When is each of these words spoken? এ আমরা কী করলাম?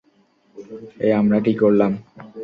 এ 0.99 1.09
আমরা 1.19 1.37
কী 1.45 1.53
করলাম? 1.61 1.91